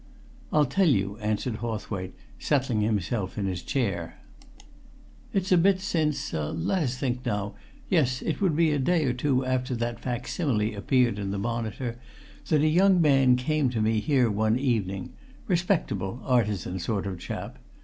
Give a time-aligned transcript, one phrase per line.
[0.51, 4.17] "I'll tell you," answered Hawthwaite, settling himself in his chair.
[5.31, 7.53] "It's a bit since let us think, now
[7.87, 11.99] yes, it would be a day or two after that facsimile appeared in the Monitor
[12.49, 15.13] that a young man came to me here one evening:
[15.45, 17.59] respectable artisan sort of chap.